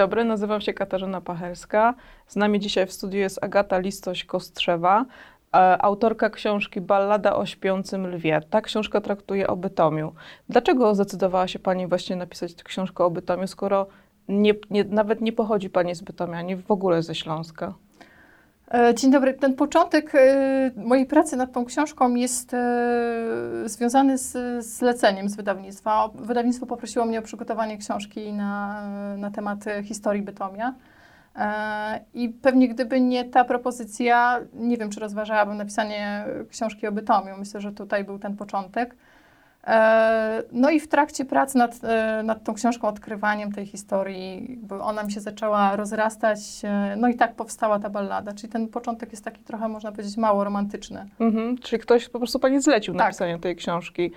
dobry, 0.00 0.24
nazywam 0.24 0.60
się 0.60 0.74
Katarzyna 0.74 1.20
Pachelska. 1.20 1.94
Z 2.26 2.36
nami 2.36 2.60
dzisiaj 2.60 2.86
w 2.86 2.92
studiu 2.92 3.20
jest 3.20 3.44
Agata 3.44 3.80
Listoś-Kostrzewa, 3.80 5.04
e, 5.54 5.82
autorka 5.82 6.30
książki 6.30 6.80
Ballada 6.80 7.36
o 7.36 7.46
śpiącym 7.46 8.06
lwie. 8.06 8.40
Ta 8.50 8.60
książka 8.60 9.00
traktuje 9.00 9.46
o 9.46 9.56
Bytomiu. 9.56 10.12
Dlaczego 10.48 10.94
zdecydowała 10.94 11.48
się 11.48 11.58
Pani 11.58 11.86
właśnie 11.86 12.16
napisać 12.16 12.54
tę 12.54 12.64
książkę 12.64 13.04
o 13.04 13.10
Bytomiu, 13.10 13.46
skoro 13.46 13.86
nie, 14.28 14.54
nie, 14.70 14.84
nawet 14.84 15.20
nie 15.20 15.32
pochodzi 15.32 15.70
Pani 15.70 15.94
z 15.94 16.02
Bytomia, 16.02 16.38
ani 16.38 16.56
w 16.56 16.70
ogóle 16.70 17.02
ze 17.02 17.14
Śląska? 17.14 17.74
E, 18.74 18.94
dzień 18.94 19.10
dobry. 19.10 19.34
Ten 19.34 19.54
początek 19.54 20.14
e, 20.14 20.70
mojej 20.76 21.06
pracy 21.06 21.36
nad 21.36 21.52
tą 21.52 21.64
książką 21.64 22.14
jest 22.14 22.54
e, 22.54 22.58
związany 23.64 24.18
z 24.18 24.64
zleceniem 24.66 25.28
z 25.28 25.36
wydawnictwa. 25.36 26.08
Wydawnictwo 26.14 26.66
poprosiło 26.66 27.04
mnie 27.04 27.18
o 27.18 27.22
przygotowanie 27.22 27.78
książki 27.78 28.32
na, 28.32 28.82
na 29.16 29.30
temat 29.30 29.64
historii 29.84 30.22
Bytomia. 30.22 30.74
I 32.14 32.28
pewnie 32.28 32.68
gdyby 32.68 33.00
nie 33.00 33.24
ta 33.24 33.44
propozycja, 33.44 34.40
nie 34.54 34.76
wiem, 34.76 34.90
czy 34.90 35.00
rozważałabym 35.00 35.56
napisanie 35.56 36.24
książki 36.50 36.86
o 36.86 36.92
Bytomiu. 36.92 37.34
Myślę, 37.38 37.60
że 37.60 37.72
tutaj 37.72 38.04
był 38.04 38.18
ten 38.18 38.36
początek. 38.36 38.96
E, 39.66 40.42
no 40.52 40.70
i 40.70 40.80
w 40.80 40.88
trakcie 40.88 41.24
pracy 41.24 41.58
nad, 41.58 41.84
e, 41.84 42.22
nad 42.22 42.44
tą 42.44 42.54
książką, 42.54 42.88
odkrywaniem 42.88 43.52
tej 43.52 43.66
historii, 43.66 44.58
bo 44.62 44.80
ona 44.80 45.02
mi 45.02 45.12
się 45.12 45.20
zaczęła 45.20 45.76
rozrastać, 45.76 46.38
e, 46.64 46.96
no 46.96 47.08
i 47.08 47.14
tak 47.14 47.34
powstała 47.34 47.78
ta 47.78 47.90
ballada. 47.90 48.32
Czyli 48.32 48.52
ten 48.52 48.68
początek 48.68 49.12
jest 49.12 49.24
taki 49.24 49.42
trochę, 49.42 49.68
można 49.68 49.92
powiedzieć, 49.92 50.16
mało 50.16 50.44
romantyczny. 50.44 51.06
Mhm, 51.20 51.58
czyli 51.58 51.82
ktoś 51.82 52.08
po 52.08 52.18
prostu 52.18 52.38
Pani 52.38 52.62
zlecił 52.62 52.94
tak. 52.94 53.06
napisanie 53.06 53.38
tej 53.38 53.56
książki. 53.56 54.10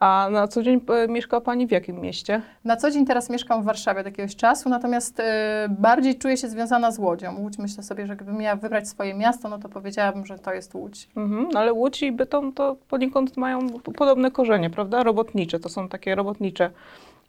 A 0.00 0.28
na 0.32 0.48
co 0.48 0.62
dzień 0.62 0.80
mieszka 1.08 1.40
Pani 1.40 1.66
w 1.66 1.70
jakim 1.70 2.00
mieście? 2.00 2.42
Na 2.64 2.76
co 2.76 2.90
dzień 2.90 3.06
teraz 3.06 3.30
mieszkam 3.30 3.62
w 3.62 3.64
Warszawie 3.64 4.00
od 4.00 4.06
jakiegoś 4.06 4.36
czasu, 4.36 4.68
natomiast 4.68 5.20
y, 5.20 5.22
bardziej 5.68 6.18
czuję 6.18 6.36
się 6.36 6.48
związana 6.48 6.90
z 6.90 6.98
Łodzią. 6.98 7.38
Łódź 7.38 7.58
myślę 7.58 7.82
sobie, 7.82 8.06
że 8.06 8.16
gdybym 8.16 8.36
miała 8.36 8.56
wybrać 8.56 8.88
swoje 8.88 9.14
miasto, 9.14 9.48
no 9.48 9.58
to 9.58 9.68
powiedziałabym, 9.68 10.26
że 10.26 10.38
to 10.38 10.52
jest 10.52 10.74
Łódź. 10.74 11.08
Mhm, 11.16 11.48
ale 11.56 11.72
Łódź 11.72 12.02
i 12.02 12.12
Bytom 12.12 12.52
to 12.52 12.76
poniekąd 12.88 13.36
mają 13.36 13.68
podobne 13.80 14.30
korzenie, 14.30 14.70
prawda? 14.70 14.89
Prawda? 14.90 15.04
Robotnicze, 15.04 15.60
to 15.60 15.68
są 15.68 15.88
takie 15.88 16.14
robotnicze 16.14 16.70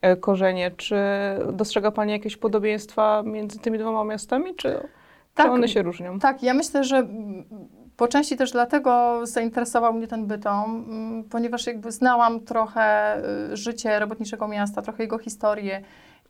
e, 0.01 0.15
korzenie. 0.15 0.71
Czy 0.71 0.95
dostrzega 1.53 1.91
Pani 1.91 2.11
jakieś 2.11 2.37
podobieństwa 2.37 3.23
między 3.25 3.59
tymi 3.59 3.77
dwoma 3.79 4.03
miastami, 4.03 4.55
czy, 4.55 4.87
tak, 5.35 5.45
czy 5.45 5.51
one 5.51 5.67
się 5.67 5.81
różnią? 5.81 6.19
Tak, 6.19 6.43
ja 6.43 6.53
myślę, 6.53 6.83
że 6.83 7.07
po 7.97 8.07
części 8.07 8.37
też 8.37 8.51
dlatego 8.51 9.19
zainteresował 9.23 9.93
mnie 9.93 10.07
ten 10.07 10.25
Bytom, 10.25 10.85
ponieważ 11.29 11.67
jakby 11.67 11.91
znałam 11.91 12.39
trochę 12.39 13.17
y, 13.51 13.57
życie 13.57 13.99
robotniczego 13.99 14.47
miasta, 14.47 14.81
trochę 14.81 15.03
jego 15.03 15.17
historię 15.17 15.81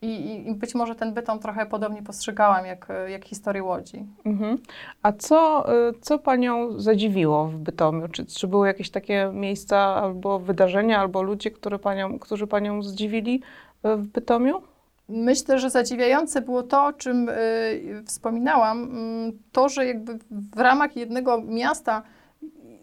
i, 0.01 0.47
I, 0.47 0.55
być 0.55 0.75
może 0.75 0.95
ten 0.95 1.13
bytom 1.13 1.39
trochę 1.39 1.65
podobnie 1.65 2.03
postrzegałam, 2.03 2.65
jak, 2.65 2.87
jak 3.07 3.25
historię 3.25 3.63
Łodzi. 3.63 4.05
Mhm. 4.25 4.57
A 5.03 5.11
co, 5.11 5.65
y, 5.89 5.93
co 6.01 6.19
Panią 6.19 6.79
zadziwiło 6.79 7.47
w 7.47 7.57
Bytomiu? 7.57 8.07
Czy, 8.07 8.25
czy 8.25 8.47
były 8.47 8.67
jakieś 8.67 8.89
takie 8.89 9.31
miejsca 9.33 9.77
albo 9.77 10.39
wydarzenia, 10.39 10.99
albo 10.99 11.21
ludzie, 11.21 11.51
które 11.51 11.79
panią, 11.79 12.19
którzy 12.19 12.47
Panią 12.47 12.83
zdziwili 12.83 13.41
y, 13.85 13.95
w 13.95 14.07
Bytomiu? 14.07 14.61
Myślę, 15.09 15.59
że 15.59 15.69
zadziwiające 15.69 16.41
było 16.41 16.63
to, 16.63 16.85
o 16.85 16.93
czym 16.93 17.29
y, 17.29 18.03
wspominałam, 18.05 18.97
y, 19.29 19.33
to, 19.51 19.69
że 19.69 19.85
jakby 19.85 20.19
w 20.31 20.59
ramach 20.59 20.95
jednego 20.95 21.41
miasta 21.41 22.03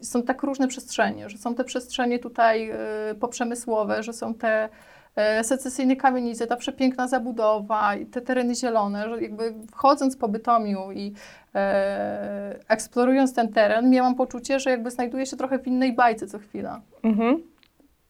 są 0.03 0.23
tak 0.23 0.43
różne 0.43 0.69
przestrzenie, 0.69 1.29
że 1.29 1.39
są 1.39 1.55
te 1.55 1.65
przestrzenie 1.65 2.19
tutaj 2.19 2.71
y, 3.11 3.15
poprzemysłowe, 3.15 4.03
że 4.03 4.13
są 4.13 4.35
te 4.35 4.69
E, 5.17 5.45
secesyjne 5.45 5.97
kamienice, 5.97 6.47
ta 6.47 6.56
przepiękna 6.56 7.09
zabudowa 7.09 7.92
te 8.11 8.20
tereny 8.20 8.55
zielone, 8.55 9.09
że 9.09 9.23
jakby 9.23 9.55
wchodząc 9.70 10.17
po 10.17 10.28
Bytomiu 10.28 10.93
i 10.93 11.12
e, 11.55 12.56
eksplorując 12.69 13.34
ten 13.34 13.53
teren, 13.53 13.91
miałam 13.91 14.15
poczucie, 14.15 14.60
że 14.60 14.71
jakby 14.71 14.91
znajduję 14.91 15.27
się 15.27 15.37
trochę 15.37 15.59
w 15.59 15.66
innej 15.66 15.93
bajce 15.93 16.27
co 16.27 16.38
chwila. 16.38 16.81
Mhm. 17.03 17.43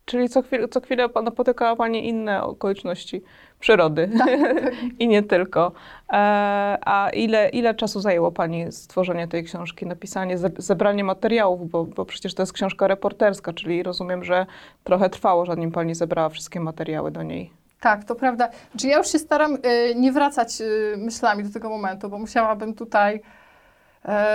Czyli 0.09 0.29
co, 0.29 0.43
chwilę, 0.43 0.69
co 0.69 0.81
chwilę 0.81 1.09
napotykała 1.25 1.77
Pani 1.77 2.09
inne 2.09 2.43
okoliczności 2.43 3.23
przyrody 3.61 4.11
tak, 4.19 4.27
tak. 4.27 4.75
i 4.99 5.09
nie 5.09 5.23
tylko. 5.23 5.73
E, 6.13 6.79
a 6.85 7.11
ile, 7.11 7.49
ile 7.49 7.75
czasu 7.75 8.01
zajęło 8.01 8.33
Pani 8.33 8.73
stworzenie 8.73 9.29
tej 9.29 9.45
książki, 9.45 9.87
napisanie, 9.87 10.39
zebranie 10.59 11.05
materiałów, 11.05 11.71
bo, 11.71 11.85
bo 11.85 12.05
przecież 12.05 12.35
to 12.35 12.43
jest 12.43 12.53
książka 12.53 12.87
reporterska, 12.87 13.53
czyli 13.53 13.83
rozumiem, 13.83 14.25
że 14.25 14.47
trochę 14.85 15.11
trwało, 15.11 15.47
zanim 15.47 15.73
Pani 15.73 15.95
zebrała 15.95 16.29
wszystkie 16.29 16.61
materiały 16.61 17.11
do 17.11 17.23
niej. 17.23 17.51
Tak, 17.81 18.05
to 18.05 18.15
prawda. 18.15 18.49
Czy 18.79 18.89
ja 18.89 18.99
już 18.99 19.13
się 19.13 19.19
staram 19.19 19.55
y, 19.55 19.95
nie 19.95 20.13
wracać 20.13 20.61
y, 20.61 20.95
myślami 20.97 21.45
do 21.45 21.51
tego 21.51 21.69
momentu, 21.69 22.09
bo 22.09 22.19
musiałabym 22.19 22.75
tutaj 22.75 23.21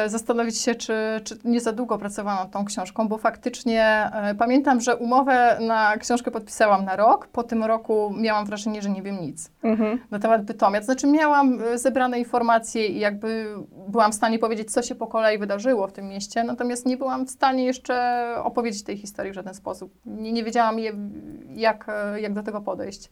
zastanowić 0.08 0.58
się, 0.58 0.76
czy, 0.76 1.22
czy 1.24 1.38
nie 1.44 1.62
za 1.62 1.72
długo 1.72 1.98
pracowałam 1.98 2.40
nad 2.40 2.52
tą 2.52 2.66
książką, 2.66 3.08
bo 3.08 3.18
faktycznie 3.18 4.10
e, 4.14 4.36
pamiętam, 4.36 4.82
że 4.82 4.96
umowę 4.96 5.58
na 5.62 5.98
książkę 5.98 6.32
podpisałam 6.32 6.86
na 6.86 6.96
rok. 6.96 7.28
Po 7.28 7.44
tym 7.44 7.64
roku 7.64 8.14
miałam 8.18 8.46
wrażenie, 8.46 8.82
że 8.82 8.90
nie 8.90 9.02
wiem 9.02 9.22
nic 9.22 9.52
mhm. 9.64 10.00
na 10.12 10.20
temat 10.20 10.44
Bytomia. 10.44 10.80
To 10.80 10.86
znaczy 10.86 11.08
miałam 11.08 11.60
e, 11.62 11.78
zebrane 11.78 12.20
informacje 12.20 12.88
i 12.88 13.00
jakby 13.00 13.56
byłam 13.88 14.12
w 14.12 14.16
stanie 14.16 14.40
powiedzieć, 14.40 14.72
co 14.72 14.82
się 14.82 14.96
po 14.96 15.08
kolei 15.08 15.38
wydarzyło 15.38 15.88
w 15.88 15.92
tym 15.92 16.08
mieście, 16.08 16.44
natomiast 16.44 16.86
nie 16.86 16.98
byłam 16.98 17.26
w 17.26 17.30
stanie 17.30 17.66
jeszcze 17.66 18.26
opowiedzieć 18.44 18.84
tej 18.84 18.98
historii 18.98 19.32
w 19.32 19.36
żaden 19.36 19.54
sposób. 19.54 19.94
Nie, 20.06 20.32
nie 20.32 20.44
wiedziałam, 20.44 20.80
je, 20.80 20.94
jak, 21.56 21.88
jak 22.16 22.34
do 22.34 22.44
tego 22.44 22.62
podejść. 22.62 23.10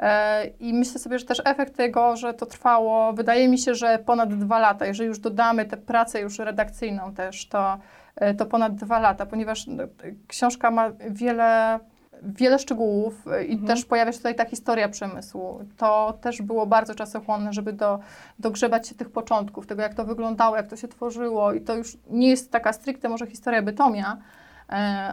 E, 0.00 0.46
I 0.46 0.74
myślę 0.74 1.00
sobie, 1.00 1.18
że 1.18 1.24
też 1.24 1.42
efekt 1.44 1.76
tego, 1.76 2.16
że 2.16 2.34
to 2.34 2.46
trwało, 2.46 3.12
wydaje 3.12 3.48
mi 3.48 3.58
się, 3.58 3.74
że 3.74 3.98
ponad 3.98 4.34
dwa 4.34 4.58
lata. 4.58 4.86
Jeżeli 4.86 5.08
już 5.08 5.18
dodamy 5.18 5.64
tę 5.64 5.76
pracę 5.76 6.20
już 6.20 6.38
redakcyjną 6.38 7.14
też, 7.14 7.48
to, 7.48 7.78
e, 8.16 8.34
to 8.34 8.46
ponad 8.46 8.74
dwa 8.74 8.98
lata, 8.98 9.26
ponieważ 9.26 9.66
no, 9.66 9.84
książka 10.28 10.70
ma 10.70 10.90
wiele, 11.10 11.78
wiele 12.22 12.58
szczegółów 12.58 13.28
e, 13.28 13.44
i 13.44 13.52
mhm. 13.52 13.66
też 13.66 13.84
pojawia 13.84 14.12
się 14.12 14.18
tutaj 14.18 14.34
ta 14.34 14.44
historia 14.44 14.88
przemysłu. 14.88 15.60
To 15.76 16.18
też 16.20 16.42
było 16.42 16.66
bardzo 16.66 16.94
czasochłonne, 16.94 17.52
żeby 17.52 17.72
do, 17.72 17.98
dogrzebać 18.38 18.88
się 18.88 18.94
tych 18.94 19.10
początków, 19.10 19.66
tego 19.66 19.82
jak 19.82 19.94
to 19.94 20.04
wyglądało, 20.04 20.56
jak 20.56 20.66
to 20.66 20.76
się 20.76 20.88
tworzyło 20.88 21.52
i 21.52 21.60
to 21.60 21.76
już 21.76 21.96
nie 22.10 22.28
jest 22.28 22.50
taka 22.50 22.72
stricte 22.72 23.08
może 23.08 23.26
historia 23.26 23.62
Bytomia, 23.62 24.16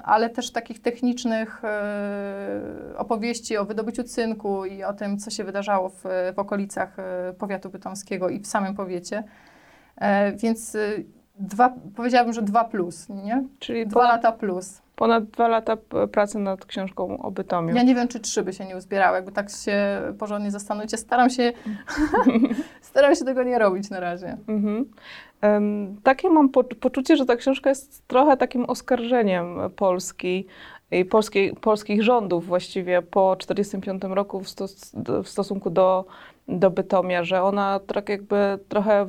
ale 0.04 0.30
też 0.30 0.52
takich 0.52 0.82
technicznych 0.82 1.66
e, 1.66 2.94
opowieści 2.98 3.58
o 3.58 3.66
wydobyciu 3.66 4.04
cynku 4.04 4.66
i 4.66 4.84
o 4.84 4.94
tym, 4.94 5.18
co 5.18 5.30
się 5.30 5.44
wydarzało 5.44 5.90
w, 5.90 6.04
w 6.36 6.40
okolicach 6.40 7.00
e, 7.00 7.34
powiatu 7.34 7.70
bytomskiego 7.70 8.30
i 8.30 8.40
w 8.40 8.48
samym 8.48 8.76
powiecie. 8.76 9.24
Więc 10.36 10.78
dwa, 11.40 11.74
powiedziałabym, 11.96 12.34
że 12.34 12.42
dwa 12.42 12.64
plus, 12.64 13.10
nie? 13.10 13.44
Czyli 13.60 13.88
dwa 13.88 14.00
ponad, 14.00 14.16
lata 14.16 14.32
plus. 14.32 14.82
Ponad 14.96 15.24
dwa 15.24 15.48
lata 15.48 15.78
pracy 16.12 16.40
nad 16.40 16.66
książką 16.66 17.18
o 17.18 17.32
Bytomiu. 17.32 17.76
Ja 17.76 17.84
nie 17.84 17.96
wiem, 17.96 18.08
czy 18.08 18.20
trzy 18.20 18.44
by 18.44 18.54
się 18.54 18.66
nie 18.66 18.78
uzbierały, 18.78 19.16
jakby 19.16 19.32
tak 19.32 19.50
się 19.50 20.02
porządnie 20.20 20.52
zastanowić. 20.52 21.00
Staram 21.00 21.30
się, 21.30 21.54
staram 22.82 23.16
się 23.16 23.26
tego 23.26 23.44
nie 23.44 23.60
robić 23.60 23.90
na 23.90 24.00
razie. 24.00 24.38
Mhm. 24.48 24.86
Takie 26.04 26.30
mam 26.30 26.50
po, 26.50 26.64
poczucie, 26.64 27.18
że 27.18 27.26
ta 27.26 27.36
książka 27.36 27.70
jest 27.70 28.08
trochę 28.08 28.38
takim 28.38 28.66
oskarżeniem 28.66 29.58
Polski 29.76 30.46
i 30.92 31.06
polskich 31.62 32.04
rządów 32.04 32.46
właściwie 32.46 33.02
po 33.02 33.36
1945 33.36 34.16
roku 34.16 34.40
w, 34.40 34.50
stos, 34.50 34.96
w 35.24 35.28
stosunku 35.30 35.70
do, 35.70 36.06
do 36.48 36.70
Bytomia, 36.70 37.24
że 37.24 37.44
ona 37.44 37.80
tak 37.88 38.10
jakby 38.10 38.60
trochę 38.70 39.06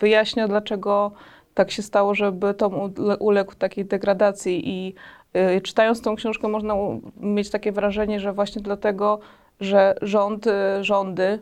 wyjaśnia, 0.00 0.48
dlaczego 0.48 1.12
tak 1.54 1.70
się 1.70 1.82
stało, 1.82 2.14
że 2.14 2.32
Bytom 2.32 2.94
uległ 3.18 3.54
takiej 3.54 3.84
degradacji. 3.84 4.68
I 4.68 4.94
y, 5.56 5.60
czytając 5.60 6.02
tą 6.02 6.16
książkę 6.16 6.48
można 6.48 6.74
mieć 7.16 7.50
takie 7.50 7.72
wrażenie, 7.72 8.20
że 8.20 8.32
właśnie 8.32 8.62
dlatego, 8.62 9.18
że 9.60 9.94
rząd, 10.02 10.44
rządy 10.80 11.38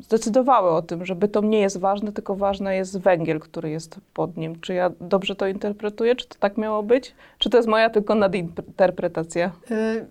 zdecydowały 0.00 0.70
o 0.70 0.82
tym, 0.82 1.06
że 1.06 1.14
bytom 1.14 1.50
nie 1.50 1.60
jest 1.60 1.80
ważny, 1.80 2.12
tylko 2.12 2.36
ważny 2.36 2.76
jest 2.76 2.98
węgiel, 2.98 3.40
który 3.40 3.70
jest 3.70 4.00
pod 4.14 4.36
nim. 4.36 4.60
Czy 4.60 4.74
ja 4.74 4.90
dobrze 5.00 5.36
to 5.36 5.46
interpretuję? 5.46 6.16
Czy 6.16 6.28
to 6.28 6.36
tak 6.38 6.56
miało 6.56 6.82
być? 6.82 7.14
Czy 7.38 7.50
to 7.50 7.56
jest 7.56 7.68
moja 7.68 7.90
tylko 7.90 8.14
nadinterpretacja? 8.14 9.50
Y, 9.70 10.06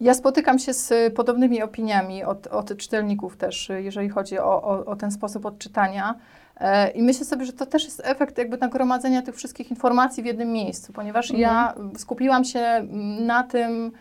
ja 0.00 0.14
spotykam 0.14 0.58
się 0.58 0.72
z 0.72 1.14
podobnymi 1.14 1.62
opiniami 1.62 2.24
od, 2.24 2.46
od 2.46 2.76
czytelników 2.76 3.36
też, 3.36 3.70
jeżeli 3.78 4.08
chodzi 4.08 4.38
o, 4.38 4.62
o, 4.62 4.84
o 4.84 4.96
ten 4.96 5.10
sposób 5.10 5.46
odczytania. 5.46 6.14
E, 6.56 6.90
I 6.90 7.02
myślę 7.02 7.24
sobie, 7.24 7.44
że 7.44 7.52
to 7.52 7.66
też 7.66 7.84
jest 7.84 8.02
efekt 8.04 8.38
jakby 8.38 8.58
nagromadzenia 8.58 9.22
tych 9.22 9.36
wszystkich 9.36 9.70
informacji 9.70 10.22
w 10.22 10.26
jednym 10.26 10.52
miejscu, 10.52 10.92
ponieważ 10.92 11.30
mhm. 11.30 11.40
ja 11.40 11.74
skupiłam 11.96 12.44
się 12.44 12.86
na 13.20 13.42
tym, 13.42 13.92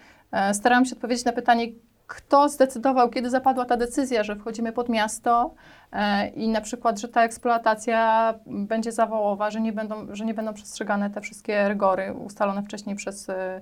starałam 0.53 0.85
się 0.85 0.95
odpowiedzieć 0.95 1.25
na 1.25 1.31
pytanie, 1.31 1.67
kto 2.07 2.49
zdecydował, 2.49 3.09
kiedy 3.09 3.29
zapadła 3.29 3.65
ta 3.65 3.77
decyzja, 3.77 4.23
że 4.23 4.35
wchodzimy 4.35 4.71
pod 4.71 4.89
miasto 4.89 5.53
e, 5.91 6.27
i 6.27 6.49
na 6.49 6.61
przykład, 6.61 6.99
że 6.99 7.07
ta 7.07 7.23
eksploatacja 7.23 8.33
będzie 8.45 8.91
zawołowa, 8.91 9.51
że 9.51 9.61
nie 9.61 9.73
będą, 9.73 10.15
że 10.15 10.25
nie 10.25 10.33
będą 10.33 10.53
przestrzegane 10.53 11.09
te 11.09 11.21
wszystkie 11.21 11.67
rygory 11.67 12.13
ustalone 12.13 12.63
wcześniej 12.63 12.95
przez, 12.95 13.29
e, 13.29 13.61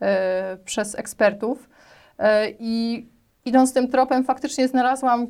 e, 0.00 0.56
przez 0.56 0.98
ekspertów. 0.98 1.70
I 2.58 3.06
idąc 3.44 3.72
tym 3.72 3.88
tropem, 3.88 4.24
faktycznie 4.24 4.68
znalazłam 4.68 5.26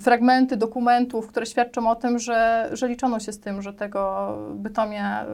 fragmenty 0.00 0.56
dokumentów, 0.56 1.28
które 1.28 1.46
świadczą 1.46 1.90
o 1.90 1.96
tym, 1.96 2.18
że, 2.18 2.70
że 2.72 2.88
liczono 2.88 3.20
się 3.20 3.32
z 3.32 3.40
tym, 3.40 3.62
że 3.62 3.72
tego 3.72 4.32
Bytomia 4.54 5.26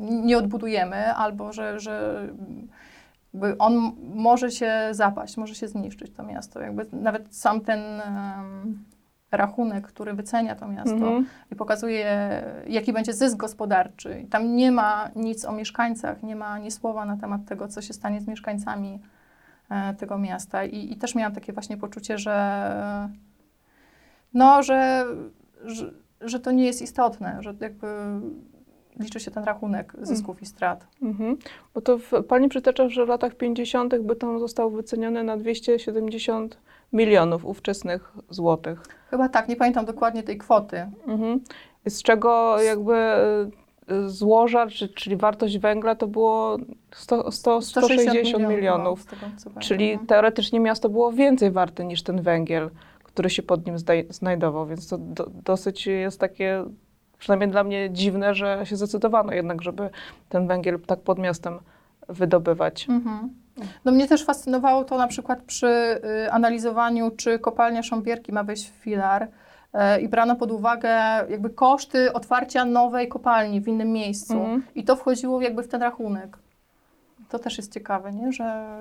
nie 0.00 0.38
odbudujemy, 0.38 1.14
albo 1.14 1.52
że, 1.52 1.80
że 1.80 2.26
on 3.58 3.92
może 4.14 4.50
się 4.50 4.88
zapaść, 4.90 5.36
może 5.36 5.54
się 5.54 5.68
zniszczyć 5.68 6.12
to 6.12 6.22
miasto. 6.22 6.60
Jakby 6.60 6.86
nawet 6.92 7.36
sam 7.36 7.60
ten 7.60 7.80
um, 7.80 8.84
rachunek, 9.30 9.86
który 9.86 10.14
wycenia 10.14 10.54
to 10.54 10.68
miasto 10.68 10.92
mhm. 10.92 11.26
i 11.52 11.56
pokazuje, 11.56 12.42
jaki 12.68 12.92
będzie 12.92 13.12
zysk 13.12 13.36
gospodarczy. 13.36 14.20
I 14.20 14.26
tam 14.26 14.56
nie 14.56 14.72
ma 14.72 15.10
nic 15.16 15.44
o 15.44 15.52
mieszkańcach, 15.52 16.22
nie 16.22 16.36
ma 16.36 16.46
ani 16.46 16.70
słowa 16.70 17.04
na 17.04 17.16
temat 17.16 17.44
tego, 17.44 17.68
co 17.68 17.82
się 17.82 17.92
stanie 17.92 18.20
z 18.20 18.26
mieszkańcami 18.26 19.00
e, 19.70 19.94
tego 19.94 20.18
miasta. 20.18 20.64
I, 20.64 20.92
I, 20.92 20.96
też 20.96 21.14
miałam 21.14 21.34
takie 21.34 21.52
właśnie 21.52 21.76
poczucie, 21.76 22.18
że 22.18 23.08
no, 24.34 24.62
że, 24.62 25.04
że, 25.64 25.92
że 26.20 26.40
to 26.40 26.50
nie 26.50 26.64
jest 26.64 26.82
istotne, 26.82 27.36
że 27.40 27.54
jakby 27.60 27.86
liczy 29.00 29.20
się 29.20 29.30
ten 29.30 29.44
rachunek 29.44 29.92
zysków 30.02 30.42
i 30.42 30.46
strat. 30.46 30.86
Mhm. 31.02 31.36
Bo 31.74 31.80
to 31.80 31.98
w, 31.98 32.10
pani 32.28 32.48
przytacza, 32.48 32.88
że 32.88 33.06
w 33.06 33.08
latach 33.08 33.34
50. 33.34 33.98
Bytom 33.98 34.38
został 34.38 34.70
wyceniony 34.70 35.22
na 35.22 35.36
270 35.36 36.58
milionów 36.92 37.44
ówczesnych 37.44 38.12
złotych. 38.30 38.82
Chyba 39.10 39.28
tak, 39.28 39.48
nie 39.48 39.56
pamiętam 39.56 39.84
dokładnie 39.84 40.22
tej 40.22 40.38
kwoty. 40.38 40.86
Mhm. 41.06 41.40
Z 41.88 42.02
czego 42.02 42.62
jakby 42.62 42.94
y, 43.92 44.08
złoża, 44.10 44.66
czyli 44.94 45.16
wartość 45.16 45.58
węgla 45.58 45.94
to 45.94 46.06
było 46.06 46.58
100, 46.94 47.32
100, 47.32 47.62
160 47.62 48.24
milionów. 48.24 48.56
milionów. 48.56 49.06
Tego, 49.06 49.26
czyli 49.60 49.98
teoretycznie 50.06 50.60
miasto 50.60 50.88
było 50.88 51.12
więcej 51.12 51.50
warte 51.50 51.84
niż 51.84 52.02
ten 52.02 52.22
węgiel, 52.22 52.70
który 53.02 53.30
się 53.30 53.42
pod 53.42 53.66
nim 53.66 53.76
znajdował, 54.10 54.66
więc 54.66 54.88
to 54.88 54.98
do, 54.98 55.30
dosyć 55.44 55.86
jest 55.86 56.20
takie 56.20 56.64
przynajmniej 57.18 57.50
dla 57.50 57.64
mnie 57.64 57.90
dziwne, 57.90 58.34
że 58.34 58.60
się 58.64 58.76
zdecydowano 58.76 59.32
jednak, 59.32 59.62
żeby 59.62 59.90
ten 60.28 60.46
węgiel 60.46 60.80
tak 60.80 61.00
pod 61.00 61.18
miastem 61.18 61.58
wydobywać. 62.08 62.86
Mhm. 62.88 63.30
No 63.84 63.92
mnie 63.92 64.08
też 64.08 64.24
fascynowało 64.24 64.84
to 64.84 64.98
na 64.98 65.06
przykład 65.06 65.42
przy 65.42 65.66
y, 66.26 66.32
analizowaniu, 66.32 67.10
czy 67.10 67.38
kopalnia 67.38 67.82
Sząbierki 67.82 68.32
ma 68.32 68.44
wejść 68.44 68.70
w 68.70 68.74
filar 68.74 69.22
y, 69.22 70.00
i 70.00 70.08
brano 70.08 70.36
pod 70.36 70.50
uwagę 70.50 70.90
jakby 71.30 71.50
koszty 71.50 72.12
otwarcia 72.12 72.64
nowej 72.64 73.08
kopalni 73.08 73.60
w 73.60 73.68
innym 73.68 73.92
miejscu 73.92 74.34
mhm. 74.34 74.62
i 74.74 74.84
to 74.84 74.96
wchodziło 74.96 75.42
jakby 75.42 75.62
w 75.62 75.68
ten 75.68 75.82
rachunek. 75.82 76.38
To 77.28 77.38
też 77.38 77.56
jest 77.56 77.74
ciekawe, 77.74 78.12
nie? 78.12 78.32
że 78.32 78.76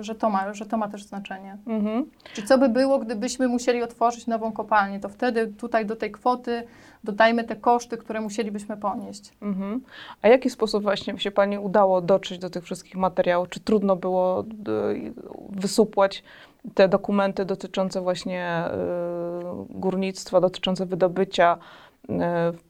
że 0.00 0.14
to 0.14 0.30
ma, 0.30 0.54
że 0.54 0.66
to 0.66 0.76
ma 0.76 0.88
też 0.88 1.04
znaczenie. 1.04 1.56
Mhm. 1.66 2.10
Czy 2.32 2.42
co 2.42 2.58
by 2.58 2.68
było, 2.68 2.98
gdybyśmy 2.98 3.48
musieli 3.48 3.82
otworzyć 3.82 4.26
nową 4.26 4.52
kopalnię, 4.52 5.00
to 5.00 5.08
wtedy 5.08 5.46
tutaj 5.46 5.86
do 5.86 5.96
tej 5.96 6.12
kwoty 6.12 6.62
dodajmy 7.04 7.44
te 7.44 7.56
koszty, 7.56 7.96
które 7.96 8.20
musielibyśmy 8.20 8.76
ponieść. 8.76 9.32
Mhm. 9.42 9.80
A 10.22 10.28
jaki 10.28 10.50
sposób 10.50 10.82
właśnie 10.82 11.18
się 11.18 11.30
Pani 11.30 11.58
udało 11.58 12.00
dotrzeć 12.00 12.38
do 12.38 12.50
tych 12.50 12.64
wszystkich 12.64 12.96
materiałów? 12.96 13.48
Czy 13.48 13.60
trudno 13.60 13.96
było 13.96 14.40
y, 14.40 15.12
wysupłać 15.50 16.22
te 16.74 16.88
dokumenty 16.88 17.44
dotyczące 17.44 18.00
właśnie 18.00 18.64
y, 19.70 19.78
górnictwa, 19.78 20.40
dotyczące 20.40 20.86
wydobycia 20.86 21.58
y, 22.04 22.14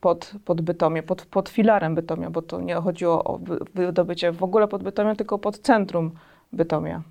pod, 0.00 0.32
pod 0.44 0.60
Bytomie, 0.60 1.02
pod, 1.02 1.26
pod 1.26 1.48
filarem 1.48 1.94
Bytomia, 1.94 2.30
bo 2.30 2.42
to 2.42 2.60
nie 2.60 2.74
chodziło 2.74 3.24
o 3.24 3.40
wydobycie 3.74 4.32
w 4.32 4.42
ogóle 4.42 4.68
pod 4.68 4.82
Bytomia, 4.82 5.14
tylko 5.14 5.38
pod 5.38 5.58
centrum 5.58 6.10
Bytomia. 6.52 7.02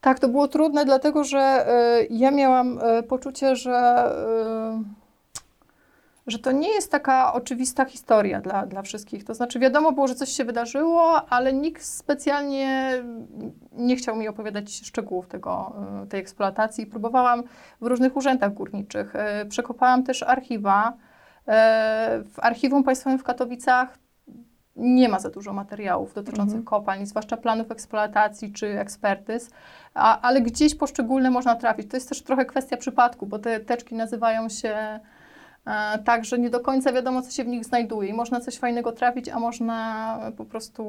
Tak, 0.00 0.18
to 0.18 0.28
było 0.28 0.48
trudne, 0.48 0.84
dlatego 0.84 1.24
że 1.24 1.66
y, 2.02 2.06
ja 2.10 2.30
miałam 2.30 2.78
y, 2.78 3.02
poczucie, 3.02 3.56
że, 3.56 4.12
y, 4.80 4.84
że 6.26 6.38
to 6.38 6.52
nie 6.52 6.68
jest 6.68 6.90
taka 6.90 7.32
oczywista 7.32 7.84
historia 7.84 8.40
dla, 8.40 8.66
dla 8.66 8.82
wszystkich. 8.82 9.24
To 9.24 9.34
znaczy, 9.34 9.58
wiadomo 9.58 9.92
było, 9.92 10.08
że 10.08 10.14
coś 10.14 10.28
się 10.28 10.44
wydarzyło, 10.44 11.28
ale 11.30 11.52
nikt 11.52 11.84
specjalnie 11.84 12.92
nie 13.72 13.96
chciał 13.96 14.16
mi 14.16 14.28
opowiadać 14.28 14.86
szczegółów 14.86 15.26
tego, 15.26 15.72
tej 16.08 16.20
eksploatacji. 16.20 16.86
Próbowałam 16.86 17.42
w 17.80 17.86
różnych 17.86 18.16
urzędach 18.16 18.54
górniczych. 18.54 19.14
Przekopałam 19.48 20.02
też 20.02 20.22
archiwa. 20.22 20.92
W 22.24 22.34
archiwum 22.36 22.84
państwowym 22.84 23.18
w 23.18 23.24
Katowicach 23.24 23.98
nie 24.76 25.08
ma 25.08 25.18
za 25.18 25.30
dużo 25.30 25.52
materiałów 25.52 26.14
dotyczących 26.14 26.58
mhm. 26.58 26.64
kopalń, 26.64 27.06
zwłaszcza 27.06 27.36
planów 27.36 27.70
eksploatacji 27.70 28.52
czy 28.52 28.66
ekspertyz, 28.66 29.50
a, 29.94 30.20
ale 30.20 30.40
gdzieś 30.40 30.74
poszczególne 30.74 31.30
można 31.30 31.56
trafić. 31.56 31.90
To 31.90 31.96
jest 31.96 32.08
też 32.08 32.22
trochę 32.22 32.44
kwestia 32.44 32.76
przypadku, 32.76 33.26
bo 33.26 33.38
te 33.38 33.60
teczki 33.60 33.94
nazywają 33.94 34.48
się 34.48 35.00
e, 35.66 35.98
tak, 36.04 36.24
że 36.24 36.38
nie 36.38 36.50
do 36.50 36.60
końca 36.60 36.92
wiadomo, 36.92 37.22
co 37.22 37.30
się 37.30 37.44
w 37.44 37.48
nich 37.48 37.64
znajduje 37.64 38.08
i 38.08 38.14
można 38.14 38.40
coś 38.40 38.58
fajnego 38.58 38.92
trafić, 38.92 39.28
a 39.28 39.40
można 39.40 40.18
po 40.36 40.44
prostu 40.44 40.84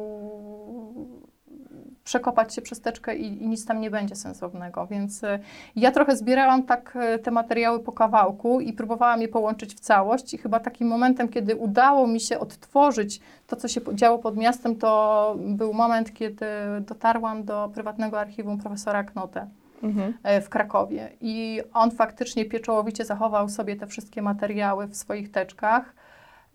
przekopać 2.06 2.56
się 2.56 2.62
przez 2.62 2.82
teczkę 2.82 3.16
i, 3.16 3.44
i, 3.44 3.48
nic 3.48 3.66
tam 3.66 3.82
nie 3.82 3.92
będzie 3.92 4.16
sensownego. 4.16 4.88
Więc 4.88 5.24
y, 5.24 5.40
ja 5.76 5.92
trochę 5.92 6.16
zbierałam 6.16 6.64
tak 6.64 6.98
y, 7.16 7.20
te 7.20 7.32
materiały 7.32 7.80
po 7.80 7.92
kawałku 7.92 8.62
i 8.62 8.74
próbowałam 8.74 9.22
je 9.22 9.28
połączyć 9.28 9.76
w 9.76 9.80
całość. 9.80 10.34
I 10.34 10.38
chyba 10.38 10.60
takim 10.60 10.88
momentem, 10.88 11.30
kiedy 11.30 11.56
udało 11.56 12.08
mi 12.08 12.20
się 12.20 12.40
odtworzyć 12.40 13.20
to, 13.48 13.56
co 13.56 13.68
się 13.68 13.82
działo 13.94 14.20
pod 14.20 14.38
miastem, 14.38 14.76
to 14.76 15.36
był 15.40 15.74
moment, 15.74 16.14
kiedy 16.14 16.46
dotarłam 16.82 17.44
do 17.44 17.70
prywatnego 17.74 18.20
archiwum 18.20 18.58
profesora 18.58 19.04
Knote. 19.04 19.48
Mhm. 19.84 20.14
E, 20.24 20.42
w 20.42 20.50
Krakowie. 20.50 21.10
I 21.22 21.62
on 21.74 21.92
faktycznie 21.92 22.46
pieczołowicie 22.46 23.06
zachował 23.06 23.50
sobie 23.50 23.76
te 23.76 23.88
wszystkie 23.88 24.22
materiały 24.22 24.88
w 24.88 24.96
swoich 24.96 25.32
teczkach. 25.32 25.94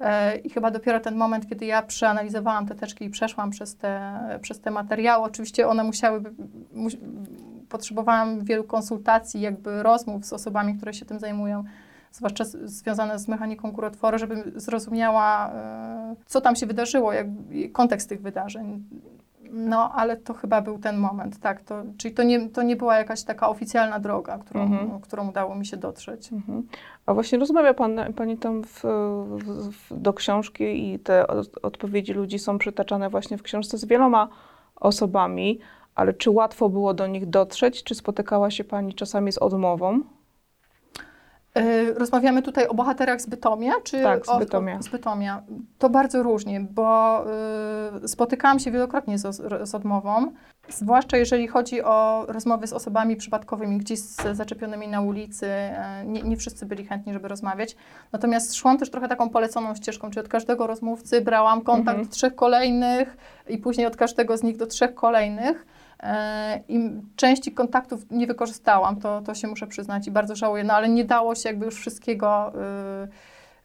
E, 0.00 0.37
I 0.37 0.50
chyba 0.50 0.70
dopiero 0.70 1.00
ten 1.00 1.17
moment, 1.17 1.49
kiedy 1.49 1.67
ja 1.67 1.82
przeanalizowałam 1.82 2.67
te 2.67 2.75
teczki 2.75 3.05
i 3.05 3.11
przeszłam 3.11 3.50
przez 3.50 3.76
te, 3.76 4.20
przez 4.43 4.61
te 4.61 4.70
materiały, 4.70 5.25
oczywiście 5.25 5.69
one 5.69 5.85
musiały, 5.85 6.23
mu, 6.73 6.88
potrzebowałam 7.69 8.44
wielu 8.44 8.64
konsultacji, 8.64 9.41
jakby 9.41 9.82
rozmów 9.82 10.26
z 10.26 10.32
osobami, 10.32 10.75
które 10.76 10.94
się 10.94 11.05
tym 11.05 11.19
zajmują, 11.19 11.64
zwłaszcza 12.12 12.44
z, 12.44 12.50
związane 12.50 13.19
z 13.19 13.29
mechaniką 13.29 13.73
kurotworu, 13.73 14.19
żebym 14.19 14.43
zrozumiała, 14.56 15.50
e, 15.55 16.17
co 16.26 16.41
tam 16.41 16.56
się 16.56 16.67
wydarzyło, 16.67 17.12
jak, 17.12 17.26
kontekst 17.73 18.08
tych 18.08 18.23
wydarzeń. 18.23 18.85
No, 19.53 19.93
ale 19.93 20.17
to 20.17 20.35
chyba 20.35 20.61
był 20.61 20.79
ten 20.79 20.99
moment, 20.99 21.41
tak. 21.41 21.63
To, 21.63 21.83
czyli 21.99 22.15
to 22.15 22.23
nie, 22.23 22.49
to 22.49 22.63
nie 22.63 22.77
była 22.77 22.97
jakaś 22.97 23.23
taka 23.23 23.49
oficjalna 23.49 23.99
droga, 23.99 24.39
którą, 24.39 24.63
mhm. 24.63 25.01
którą 25.01 25.29
udało 25.29 25.55
mi 25.55 25.67
się 25.67 25.77
dotrzeć. 25.77 26.33
Mhm. 26.33 26.63
A 27.07 27.15
właśnie 27.15 27.39
rozmawia 27.39 27.75
pan, 27.75 28.01
Pani 28.17 28.39
tam 28.39 28.63
w, 28.65 28.83
w, 29.71 30.01
do 30.01 30.13
książki 30.13 30.93
i 30.93 30.99
te 30.99 31.27
odpowiedzi 31.63 32.13
ludzi 32.13 32.39
są 32.39 32.59
przytaczane 32.59 33.11
właśnie 33.11 33.39
w 33.39 33.43
książce 33.43 33.79
z 33.79 33.85
wieloma 33.85 34.29
osobami, 34.77 35.59
ale 35.95 36.15
czy 36.15 36.31
łatwo 36.31 36.69
było 36.69 36.95
do 36.95 37.07
nich 37.07 37.27
dotrzeć? 37.27 37.85
Czy 37.85 37.95
spotykała 37.95 38.51
się 38.51 38.65
Pani 38.65 38.95
czasami 38.95 39.33
z 39.33 39.39
odmową? 39.39 40.01
E, 41.55 41.93
rozmawiamy 41.95 42.43
tutaj 42.43 42.67
o 42.67 42.75
bohaterach 42.75 43.21
z 43.21 43.27
Bytomia, 43.27 43.73
czy 43.85 44.03
tak, 44.03 44.27
z 44.27 44.39
Bytomia. 44.39 44.79
O, 44.79 44.83
z 44.83 44.89
Bytomia. 44.89 45.43
To 45.79 45.91
bardzo 45.91 46.23
różnie, 46.23 46.61
bo 46.61 47.25
y, 48.05 48.09
spotykałam 48.09 48.59
się 48.59 48.71
wielokrotnie 48.71 49.19
z, 49.19 49.37
z, 49.69 49.75
odmową, 49.75 50.33
zwłaszcza 50.69 51.17
jeżeli 51.17 51.49
chodzi 51.49 51.83
o 51.83 52.25
rozmowy 52.29 52.67
z 52.67 52.73
osobami 52.73 53.17
przypadkowymi, 53.17 53.79
gdzieś 53.79 53.99
z, 53.99 54.37
zaczepionymi 54.37 54.89
na 54.89 55.01
ulicy. 55.01 55.47
Y, 55.47 56.07
nie, 56.07 56.23
nie, 56.23 56.37
wszyscy 56.37 56.67
byli 56.67 56.87
chętni, 56.87 57.13
żeby 57.13 57.29
rozmawiać. 57.29 57.77
Natomiast 58.13 58.55
szłam 58.55 58.79
też 58.79 58.91
trochę 58.91 59.09
taką 59.09 59.31
poleconą 59.31 59.75
ścieżką, 59.75 60.11
czyli 60.11 60.21
od 60.21 60.29
każdego 60.29 60.67
rozmówcy 60.67 61.21
brałam 61.21 61.61
kontakt 61.61 61.89
mhm. 61.89 62.07
do 62.07 62.13
trzech 62.13 62.35
kolejnych 62.35 63.17
i 63.49 63.59
później 63.59 63.87
od 63.87 63.97
każdego 63.97 64.37
z 64.37 64.43
nich 64.43 64.57
do 64.57 64.67
trzech 64.67 64.95
kolejnych. 64.95 65.67
E, 66.03 66.61
I 66.69 66.91
części 67.17 67.53
kontaktów 67.53 68.11
nie 68.11 68.27
wykorzystałam, 68.27 69.01
to, 69.01 69.21
to 69.21 69.35
się 69.35 69.49
muszę 69.49 69.67
przyznać 69.67 70.07
i 70.07 70.11
bardzo 70.11 70.37
żałuję, 70.37 70.65
no 70.65 70.75
ale 70.75 70.89
nie 70.89 71.05
dało 71.05 71.35
się 71.35 71.49
jakby 71.49 71.65
już 71.65 71.77
wszystkiego 71.77 72.53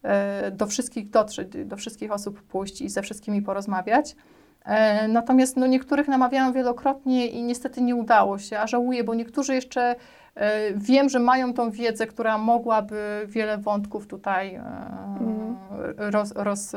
y, 0.04 0.48
y, 0.48 0.50
do 0.50 0.66
wszystkich 0.66 1.10
dotrzeć, 1.10 1.48
do 1.64 1.76
wszystkich 1.76 2.12
osób 2.12 2.42
pójść 2.42 2.80
i 2.80 2.88
ze 2.88 3.02
wszystkimi 3.02 3.42
porozmawiać. 3.42 4.16
E, 4.64 5.08
natomiast 5.08 5.56
no, 5.56 5.66
niektórych 5.66 6.08
namawiałam 6.08 6.52
wielokrotnie 6.52 7.26
i 7.26 7.42
niestety 7.42 7.82
nie 7.82 7.96
udało 7.96 8.38
się, 8.38 8.58
a 8.58 8.66
żałuję, 8.66 9.04
bo 9.04 9.14
niektórzy 9.14 9.54
jeszcze 9.54 9.96
e, 10.34 10.74
wiem, 10.74 11.08
że 11.08 11.18
mają 11.18 11.54
tą 11.54 11.70
wiedzę, 11.70 12.06
która 12.06 12.38
mogłaby 12.38 13.26
wiele 13.26 13.58
wątków 13.58 14.06
tutaj 14.06 14.54
mm. 14.54 15.56
roz, 15.96 16.32
roz, 16.36 16.72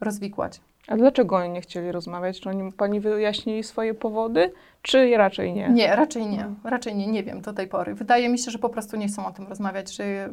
rozwikłać. 0.00 0.60
A 0.88 0.96
dlaczego 0.96 1.36
oni 1.36 1.48
nie 1.50 1.60
chcieli 1.60 1.92
rozmawiać? 1.92 2.40
Czy 2.40 2.48
oni 2.48 2.72
pani 2.72 3.00
wyjaśnili 3.00 3.62
swoje 3.62 3.94
powody, 3.94 4.52
czy 4.82 5.16
raczej 5.16 5.52
nie? 5.52 5.68
Nie, 5.68 5.96
raczej 5.96 6.26
nie. 6.26 6.46
Raczej 6.64 6.94
nie, 6.94 7.06
nie 7.06 7.22
wiem 7.22 7.40
do 7.40 7.52
tej 7.52 7.68
pory. 7.68 7.94
Wydaje 7.94 8.28
mi 8.28 8.38
się, 8.38 8.50
że 8.50 8.58
po 8.58 8.68
prostu 8.68 8.96
nie 8.96 9.08
chcą 9.08 9.26
o 9.26 9.32
tym 9.32 9.46
rozmawiać, 9.46 9.94
że, 9.96 10.28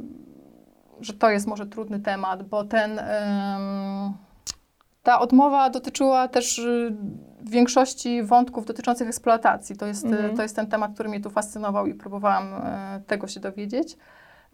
że 1.02 1.14
to 1.14 1.30
jest 1.30 1.48
może 1.48 1.66
trudny 1.66 2.00
temat, 2.00 2.44
bo 2.44 2.64
ten, 2.64 3.00
ta 5.04 5.20
odmowa 5.20 5.70
dotyczyła 5.70 6.28
też 6.28 6.60
y, 6.60 6.96
większości 7.42 8.24
wątków 8.24 8.66
dotyczących 8.66 9.08
eksploatacji. 9.08 9.78
To 9.78 9.86
jest, 9.86 10.06
Mhm. 10.06 10.36
to 10.36 10.42
jest 10.42 10.56
ten 10.56 10.68
temat, 10.68 10.94
który 10.94 11.10
mnie 11.10 11.22
tu 11.22 11.30
fascynował 11.30 11.88
i 11.88 11.94
próbowałam 11.94 12.54
e, 12.54 13.02
tego 13.08 13.28
się 13.28 13.40
dowiedzieć. 13.40 13.98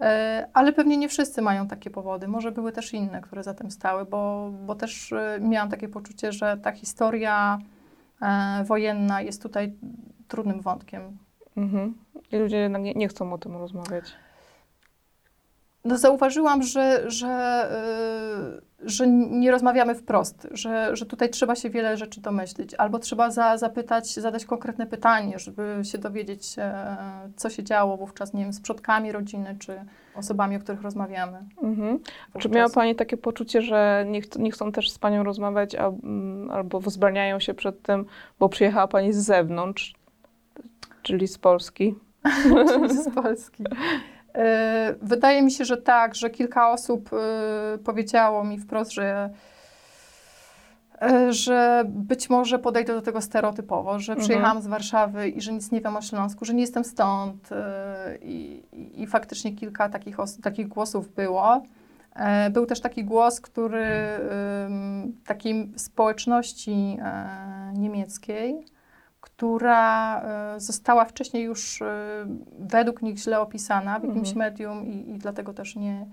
E, 0.01 0.47
Ale 0.53 0.73
pewnie 0.73 0.97
nie 0.97 1.09
wszyscy 1.09 1.41
mają 1.41 1.67
takie 1.67 1.89
powody. 1.89 2.27
Może 2.27 2.51
były 2.51 2.71
też 2.71 2.93
inne, 2.93 3.21
które 3.21 3.43
za 3.43 3.53
tym 3.53 3.71
stały, 3.71 4.05
bo, 4.05 4.51
bo 4.65 4.75
też 4.75 5.13
e, 5.13 5.39
miałam 5.41 5.69
takie 5.69 5.89
poczucie, 5.89 6.31
że 6.31 6.57
ta 6.57 6.71
historia 6.71 7.59
e, 8.21 8.63
wojenna 8.63 9.21
jest 9.21 9.41
tutaj 9.41 9.73
trudnym 10.27 10.61
wątkiem. 10.61 11.17
Mhm. 11.57 11.95
I 12.31 12.37
ludzie 12.37 12.57
jednak 12.57 12.81
nie, 12.81 12.93
nie 12.93 13.07
chcą 13.07 13.33
o 13.33 13.37
tym 13.37 13.57
rozmawiać. 13.57 14.13
No 15.85 15.97
zauważyłam, 15.97 16.63
że, 16.63 17.11
że, 17.11 17.69
że 18.85 19.07
nie 19.07 19.51
rozmawiamy 19.51 19.95
wprost, 19.95 20.47
że, 20.51 20.95
że 20.95 21.05
tutaj 21.05 21.29
trzeba 21.29 21.55
się 21.55 21.69
wiele 21.69 21.97
rzeczy 21.97 22.21
domyślić, 22.21 22.73
albo 22.73 22.99
trzeba 22.99 23.31
za, 23.31 23.57
zapytać, 23.57 24.13
zadać 24.13 24.45
konkretne 24.45 24.87
pytanie, 24.87 25.39
żeby 25.39 25.79
się 25.83 25.97
dowiedzieć, 25.97 26.55
e, 26.57 26.97
co 27.35 27.49
się 27.49 27.63
działo 27.63 27.97
wówczas, 27.97 28.33
nie 28.33 28.43
wiem, 28.43 28.53
z 28.53 28.61
przodkami 28.61 29.11
rodziny, 29.11 29.55
czy 29.59 29.81
osobami, 30.15 30.55
o 30.55 30.59
których 30.59 30.81
rozmawiamy. 30.81 31.37
Mhm. 31.63 31.99
Czy 32.39 32.49
miała 32.49 32.69
Pani 32.69 32.95
takie 32.95 33.17
poczucie, 33.17 33.61
że 33.61 34.05
nie, 34.07 34.21
ch- 34.21 34.37
nie 34.39 34.51
chcą 34.51 34.71
też 34.71 34.91
z 34.91 34.99
Panią 34.99 35.23
rozmawiać 35.23 35.75
a, 35.75 35.91
albo 36.51 36.79
wzbraniają 36.79 37.39
się 37.39 37.53
przed 37.53 37.81
tym, 37.81 38.05
bo 38.39 38.49
przyjechała 38.49 38.87
Pani 38.87 39.13
z 39.13 39.17
zewnątrz, 39.17 39.95
czyli 41.01 41.27
z 41.27 41.37
Polski? 41.37 41.95
z 43.03 43.15
Polski. 43.15 43.63
E, 44.35 44.95
Wydaje 45.01 45.41
mi 45.41 45.51
się, 45.51 45.65
że 45.65 45.77
tak, 45.77 46.15
że 46.15 46.29
kilka 46.29 46.71
osób 46.71 47.09
e, 47.13 47.77
powiedziało 47.77 48.43
mi 48.43 48.59
wprost, 48.59 48.91
że, 48.91 49.29
e, 51.01 51.33
że 51.33 51.83
być 51.87 52.29
może 52.29 52.59
podejdę 52.59 52.93
do 52.93 53.01
tego 53.01 53.21
stereotypowo, 53.21 53.99
że 53.99 54.13
Mhm. 54.13 54.25
przyjechałam 54.27 54.61
z 54.61 54.67
Warszawy 54.67 55.29
i 55.29 55.41
że 55.41 55.53
nic 55.53 55.71
nie 55.71 55.81
wiem 55.81 55.97
o 55.97 56.01
Śląsku, 56.01 56.45
że 56.45 56.53
nie 56.53 56.61
jestem 56.61 56.83
stąd. 56.83 57.49
I, 58.21 58.63
i, 58.71 59.01
i 59.01 59.07
faktycznie 59.07 59.51
kilka 59.55 59.89
takich, 59.89 60.19
os- 60.19 60.41
takich 60.41 60.67
głosów 60.67 61.13
było. 61.15 61.63
E, 62.15 62.49
Był 62.49 62.65
też 62.65 62.79
taki 62.81 63.03
głos, 63.03 63.41
który 63.41 63.85
takiej 65.25 65.71
społeczności 65.75 66.97
e, 67.01 67.27
niemieckiej, 67.73 68.65
która 69.35 70.21
e, 70.21 70.59
została 70.59 71.05
wcześniej 71.05 71.43
już 71.43 71.81
e, 71.81 72.25
według 72.59 73.01
nich 73.01 73.17
źle 73.17 73.39
opisana 73.39 73.99
w 73.99 74.03
jakimś 74.03 74.29
Mhm. 74.29 74.37
medium 74.37 74.85
i, 74.85 75.09
i 75.09 75.17
dlatego 75.17 75.53
też 75.53 75.75
nie, 75.75 76.05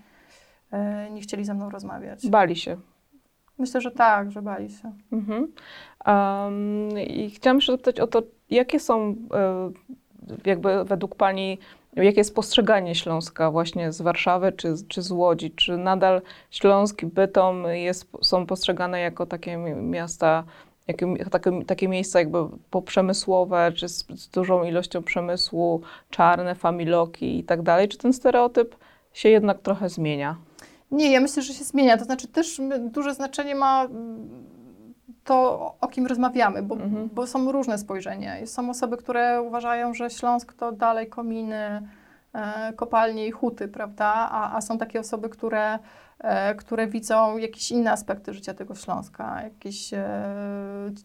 e, 0.72 1.10
nie 1.10 1.20
chcieli 1.20 1.44
ze 1.44 1.54
mną 1.54 1.70
rozmawiać. 1.70 2.28
Bali 2.28 2.56
się. 2.56 2.76
Myślę, 3.58 3.80
że 3.80 3.90
tak, 3.90 4.30
że 4.30 4.42
bali 4.42 4.70
się. 4.70 4.92
Mhm. 5.12 5.52
Um, 6.06 6.98
I 6.98 7.30
chciałam 7.30 7.56
jeszcze 7.56 7.72
zapytać 7.72 8.00
o 8.00 8.06
to, 8.06 8.22
jakie 8.50 8.80
są 8.80 9.14
jakby 10.44 10.84
według 10.84 11.14
Pani, 11.14 11.58
jakie 11.96 12.20
jest 12.20 12.34
postrzeganie 12.34 12.94
Śląska 12.94 13.50
właśnie 13.50 13.92
z 13.92 14.02
Warszawy 14.02 14.52
czy, 14.52 14.74
czy 14.88 15.02
z 15.02 15.10
Łodzi? 15.10 15.50
Czy 15.50 15.76
nadal 15.76 16.22
Śląsk 16.50 17.02
i 17.02 17.06
Bytom 17.06 17.64
jest, 17.72 18.10
są 18.22 18.46
postrzegane 18.46 19.00
jako 19.00 19.26
takie 19.26 19.56
mi- 19.56 19.74
miasta, 19.74 20.44
jakie, 20.88 21.16
takie, 21.30 21.64
takie 21.64 21.88
miejsca 21.88 22.18
jakby 22.18 22.38
poprzemysłowe, 22.70 23.72
czy 23.76 23.88
z, 23.88 24.06
z 24.14 24.28
dużą 24.28 24.64
ilością 24.64 25.02
przemysłu, 25.02 25.80
czarne, 26.10 26.54
familoki 26.54 27.38
i 27.38 27.44
tak 27.44 27.62
dalej? 27.62 27.88
Czy 27.88 27.98
ten 27.98 28.12
stereotyp 28.12 28.76
się 29.12 29.28
jednak 29.28 29.60
trochę 29.60 29.88
zmienia? 29.88 30.36
Nie, 30.90 31.12
ja 31.12 31.20
myślę, 31.20 31.42
że 31.42 31.52
się 31.54 31.64
zmienia. 31.64 31.96
To 31.98 32.04
znaczy 32.04 32.28
też 32.28 32.60
duże 32.80 33.14
znaczenie 33.14 33.54
ma 33.54 33.88
to, 35.24 35.74
o 35.80 35.88
kim 35.88 36.06
rozmawiamy, 36.06 36.62
bo, 36.62 36.74
Mhm. 36.74 37.08
bo 37.14 37.26
są 37.26 37.52
różne 37.52 37.78
spojrzenia. 37.78 38.46
Są 38.46 38.70
osoby, 38.70 38.96
które 38.96 39.42
uważają, 39.42 39.94
że 39.94 40.10
Śląsk 40.10 40.52
to 40.52 40.72
dalej 40.72 41.06
kominy, 41.06 41.88
kopalnie 42.76 43.26
i 43.26 43.30
huty, 43.30 43.68
prawda? 43.68 44.28
A, 44.30 44.56
a 44.56 44.60
są 44.60 44.78
takie 44.78 45.00
osoby, 45.00 45.28
które, 45.28 45.78
e, 46.18 46.54
które 46.54 46.86
widzą 46.86 47.38
jakieś 47.38 47.70
inne 47.70 47.92
aspekty 47.92 48.34
życia 48.34 48.54
tego 48.54 48.74
Śląska, 48.74 49.42
jakieś 49.42 49.94
e, 49.94 50.34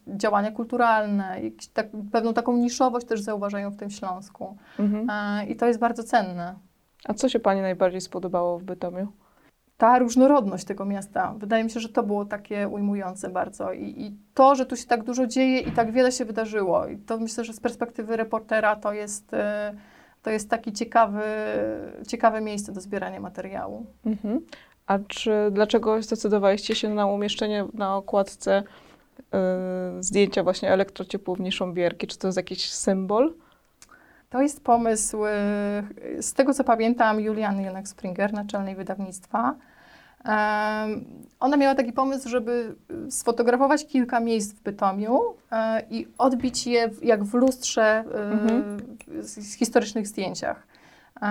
działania 0.06 0.50
kulturalne, 0.50 1.40
jakieś 1.42 1.68
tak, 1.68 1.86
pewną 2.12 2.34
taką 2.34 2.56
niszowość 2.56 3.06
też 3.06 3.20
zauważają 3.20 3.70
w 3.70 3.76
tym 3.76 3.90
Śląsku. 3.90 4.56
Mhm. 4.78 5.10
E, 5.10 5.46
I 5.46 5.56
to 5.56 5.66
jest 5.66 5.80
bardzo 5.80 6.02
cenne. 6.02 6.54
A 7.04 7.14
co 7.14 7.28
się 7.28 7.40
Pani 7.40 7.60
najbardziej 7.60 8.00
spodobało 8.00 8.58
w 8.58 8.64
Bytomiu? 8.64 9.12
ta 9.78 9.98
różnorodność 9.98 10.64
tego 10.64 10.84
miasta. 10.84 11.34
Wydaje 11.36 11.64
mi 11.64 11.70
się, 11.70 11.80
że 11.80 11.88
to 11.88 12.02
było 12.02 12.24
takie 12.24 12.68
ujmujące 12.68 13.30
bardzo. 13.30 13.72
I, 13.72 13.84
I 13.84 14.16
to, 14.34 14.54
że 14.54 14.66
tu 14.66 14.76
się 14.76 14.86
tak 14.86 15.04
dużo 15.04 15.26
dzieje 15.26 15.60
i 15.60 15.72
tak 15.72 15.92
wiele 15.92 16.12
się 16.12 16.24
wydarzyło. 16.24 16.86
I 16.86 16.98
to 16.98 17.18
myślę, 17.18 17.44
że 17.44 17.52
z 17.52 17.60
perspektywy 17.60 18.16
reportera 18.16 18.76
to 18.76 18.92
jest, 18.92 19.34
e, 19.34 19.74
to 20.28 20.32
jest 20.32 20.50
taki 20.50 20.72
ciekawy, 20.72 21.22
ciekawe 22.08 22.40
miejsce 22.40 22.72
do 22.72 22.80
zbierania 22.80 23.20
materiału. 23.20 23.86
Mhm. 24.06 24.40
A 24.86 24.98
czy 24.98 25.32
dlaczego 25.50 26.02
zdecydowaliście 26.02 26.74
się 26.74 26.88
na 26.88 27.06
umieszczenie 27.06 27.64
na 27.74 27.96
okładce 27.96 28.62
y, 29.18 30.02
zdjęcia 30.02 30.42
właśnie 30.42 30.72
elektrociepłowni 30.72 31.52
Sząbierki? 31.52 32.06
Czy 32.06 32.18
to 32.18 32.28
jest 32.28 32.36
jakiś 32.36 32.70
symbol? 32.72 33.34
To 34.30 34.42
jest 34.42 34.64
pomysł, 34.64 35.24
e, 35.26 35.30
z 36.20 36.32
tego 36.32 36.54
co 36.54 36.64
pamiętam, 36.64 37.20
Juliany 37.20 37.62
Jonek-Springer, 37.62 38.32
naczelnej 38.32 38.76
wydawnictwa. 38.76 39.54
Ona 41.40 41.56
miała 41.56 41.74
taki 41.74 41.92
pomysł, 41.92 42.28
żeby 42.28 42.74
sfotografować 43.10 43.86
kilka 43.86 44.20
miejsc 44.20 44.52
w 44.54 44.62
Bytomiu 44.62 45.20
e, 45.52 45.82
i 45.90 46.06
odbić 46.18 46.66
je 46.66 46.88
w- 46.88 47.04
jak 47.04 47.24
w 47.24 47.34
lustrze 47.34 47.82
e, 48.14 48.30
Mhm. 48.32 48.97
Z, 49.22 49.54
historycznych 49.56 50.08
zdjęciach. 50.08 50.66
E, 51.22 51.26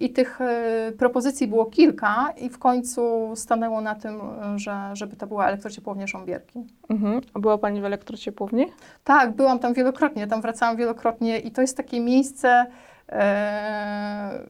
I 0.00 0.10
tych 0.10 0.40
e, 0.40 0.92
propozycji 0.98 1.48
było 1.48 1.66
kilka 1.66 2.32
i 2.36 2.48
w 2.48 2.58
końcu 2.58 3.32
stanęło 3.34 3.80
na 3.80 3.94
tym, 3.94 4.20
że, 4.56 4.90
żeby 4.92 5.16
to 5.16 5.26
była 5.26 5.46
elektrociepłownia 5.46 6.06
Sząbierki. 6.06 6.64
Mhm. 6.88 7.20
A 7.34 7.38
była 7.38 7.58
Pani 7.58 7.80
w 7.80 7.84
elektrociepłowni? 7.84 8.66
Tak, 9.04 9.32
byłam 9.32 9.58
tam 9.58 9.74
wielokrotnie, 9.74 10.26
tam 10.26 10.40
wracałam 10.40 10.76
wielokrotnie 10.76 11.38
i 11.38 11.50
to 11.50 11.60
jest 11.60 11.76
takie 11.76 12.00
miejsce, 12.00 12.66
e, 13.08 14.40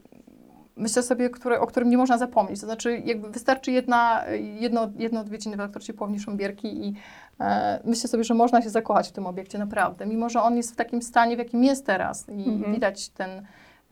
myślę 0.77 1.03
sobie, 1.03 1.31
które, 1.31 1.61
o 1.61 1.67
którym 1.67 1.91
nie 1.91 1.97
można 1.97 2.19
zapomnieć. 2.19 2.61
To 2.61 2.67
znaczy, 2.67 3.03
jakby 3.05 3.31
wystarczy 3.31 3.73
jedna, 3.73 4.25
jedno, 4.61 4.89
jedno 4.97 5.21
odwiedziny 5.21 5.57
w 5.57 5.61
elektrociepłowni 5.61 6.21
Sząbierki 6.21 6.87
i 6.87 6.95
e, 7.41 7.81
myślę 7.85 8.09
sobie, 8.09 8.25
że 8.25 8.35
można 8.35 8.63
się 8.63 8.71
zakochać 8.71 9.09
w 9.09 9.13
tym 9.13 9.27
obiekcie 9.27 9.59
naprawdę, 9.59 10.07
mimo 10.07 10.29
że 10.29 10.43
on 10.43 10.57
jest 10.57 10.73
w 10.73 10.77
takim 10.77 11.03
stanie, 11.03 11.37
w 11.37 11.39
jakim 11.39 11.65
jest 11.65 11.87
teraz 11.87 12.29
i 12.29 12.49
Mhm. 12.49 12.75
widać 12.75 13.09
ten, 13.09 13.31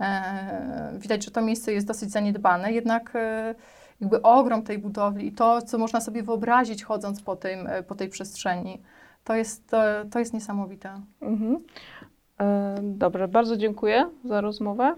e, 0.01 0.93
widać, 0.99 1.25
że 1.25 1.31
to 1.31 1.43
miejsce 1.43 1.73
jest 1.73 1.87
dosyć 1.87 2.11
zaniedbane, 2.11 2.73
jednak 2.73 3.17
e, 3.17 3.55
jakby 4.01 4.23
ogrom 4.23 4.63
tej 4.63 4.79
budowli 4.79 5.27
i 5.27 5.33
to, 5.33 5.63
co 5.63 5.79
można 5.79 6.01
sobie 6.01 6.23
wyobrazić 6.23 6.85
chodząc 6.85 7.23
po, 7.23 7.37
tym, 7.37 7.67
e, 7.67 7.83
po 7.83 7.95
tej 7.95 8.09
przestrzeni, 8.09 8.83
to 9.25 9.35
jest, 9.35 9.69
to, 9.69 9.83
to 10.11 10.19
jest 10.19 10.35
niesamowite. 10.35 11.01
Mhm. 11.21 11.59
E, 12.41 12.79
Dobrze, 12.83 13.29
bardzo 13.29 13.57
dziękuję 13.57 14.11
za 14.25 14.41
rozmowę. 14.41 14.95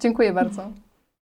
Dziękuję 0.00 0.32
bardzo. 0.32 0.72